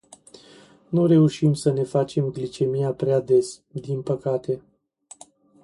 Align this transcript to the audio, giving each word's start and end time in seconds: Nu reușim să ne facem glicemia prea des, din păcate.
Nu 0.89 1.05
reușim 1.05 1.53
să 1.53 1.71
ne 1.71 1.83
facem 1.83 2.29
glicemia 2.29 2.93
prea 2.93 3.19
des, 3.19 3.61
din 3.71 4.01
păcate. 4.01 4.61